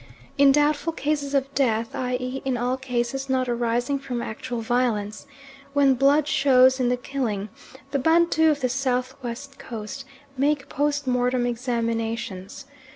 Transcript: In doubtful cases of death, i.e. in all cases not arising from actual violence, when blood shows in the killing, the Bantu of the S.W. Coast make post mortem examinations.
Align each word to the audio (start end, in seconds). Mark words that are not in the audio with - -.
In 0.35 0.51
doubtful 0.51 0.93
cases 0.93 1.35
of 1.35 1.53
death, 1.53 1.93
i.e. 1.93 2.41
in 2.43 2.57
all 2.57 2.75
cases 2.75 3.29
not 3.29 3.47
arising 3.47 3.99
from 3.99 4.19
actual 4.19 4.59
violence, 4.59 5.27
when 5.73 5.93
blood 5.93 6.27
shows 6.27 6.79
in 6.79 6.89
the 6.89 6.97
killing, 6.97 7.49
the 7.91 7.99
Bantu 7.99 8.49
of 8.49 8.61
the 8.61 8.65
S.W. 8.65 9.15
Coast 9.59 10.05
make 10.39 10.67
post 10.69 11.05
mortem 11.05 11.45
examinations. 11.45 12.65